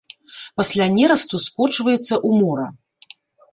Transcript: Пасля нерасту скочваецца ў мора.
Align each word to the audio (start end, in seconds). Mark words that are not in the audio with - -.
Пасля 0.61 0.87
нерасту 0.95 1.35
скочваецца 1.45 2.01
ў 2.01 2.29
мора. 2.41 2.67